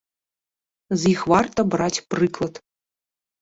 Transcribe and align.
З 1.01 1.11
іх 1.13 1.21
варта 1.33 1.65
браць 1.75 2.03
прыклад. 2.15 2.53